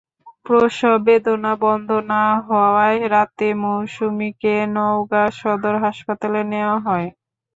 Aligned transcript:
প্রসববেদনা 0.45 1.51
বন্ধ 1.63 1.89
না 2.11 2.23
হওয়ায় 2.47 2.99
রাতে 3.09 3.47
মৌসুমিকে 3.61 4.55
নওগাঁ 4.75 5.29
সদর 5.39 5.75
হাসপাতালে 5.85 6.41
নেওয়া 6.51 6.77
হয়। 6.87 7.07